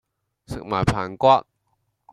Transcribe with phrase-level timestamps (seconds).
[0.47, 1.27] 食埋棚骨